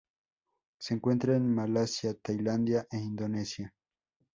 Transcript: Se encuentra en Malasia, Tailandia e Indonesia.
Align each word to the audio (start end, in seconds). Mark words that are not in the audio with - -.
Se 0.79 0.95
encuentra 0.95 1.35
en 1.35 1.53
Malasia, 1.53 2.15
Tailandia 2.15 2.87
e 2.89 2.97
Indonesia. 2.97 3.71